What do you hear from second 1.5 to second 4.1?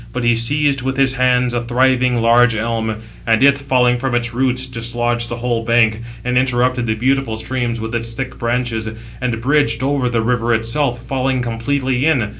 a thriving, large elm; and it, falling